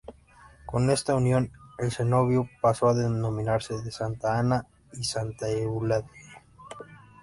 [0.65, 6.07] Con esta unión el cenobio pasó a denominarse de Santa Ana y Santa Eulalia.